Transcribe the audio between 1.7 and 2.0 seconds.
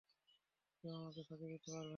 পারবে না।